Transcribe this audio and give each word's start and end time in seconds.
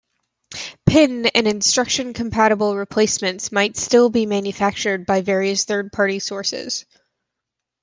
Pin- 0.87 1.27
and 1.27 1.47
instruction-compatible 1.47 2.75
replacements 2.75 3.51
might 3.51 3.77
still 3.77 4.09
be 4.09 4.25
manufactured 4.25 5.05
by 5.05 5.21
various 5.21 5.63
third 5.65 5.91
party 5.91 6.17
sources. 6.17 6.87